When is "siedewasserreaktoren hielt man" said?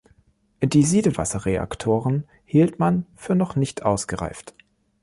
0.81-3.05